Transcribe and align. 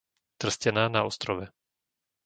Trstená 0.41 0.85
na 0.95 1.03
Ostrove 1.09 1.45